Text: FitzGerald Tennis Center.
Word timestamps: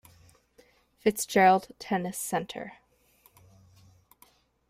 FitzGerald 0.99 1.73
Tennis 1.77 2.17
Center. 2.17 2.73